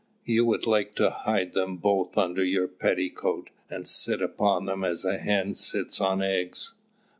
You 0.25 0.45
would 0.45 0.65
like 0.65 0.95
to 0.95 1.11
hide 1.11 1.53
them 1.53 1.77
both 1.77 2.17
under 2.17 2.43
your 2.43 2.67
petticoat, 2.67 3.51
and 3.69 3.87
sit 3.87 4.19
upon 4.19 4.65
them 4.65 4.83
as 4.83 5.05
a 5.05 5.19
hen 5.19 5.53
sits 5.53 6.01
on 6.01 6.23
eggs. 6.23 6.73